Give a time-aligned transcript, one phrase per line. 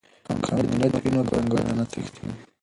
[0.43, 2.23] که امنیت وي نو پانګونه نه تښتي.